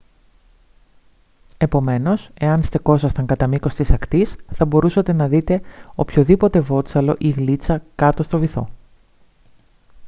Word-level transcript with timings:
επομένως 1.57 2.29
εάν 2.39 2.63
στεκόσασταν 2.63 3.25
κατά 3.25 3.47
μήκος 3.47 3.75
της 3.75 3.91
ακτής 3.91 4.35
θα 4.53 4.65
μπορούσατε 4.65 5.13
να 5.13 5.27
δείτε 5.27 5.61
οποιοδήποτε 5.95 6.59
βότσαλο 6.59 7.15
ή 7.19 7.29
γλίτσα 7.29 7.83
κάτω 7.95 8.23
στον 8.23 8.39
βυθό 8.39 8.69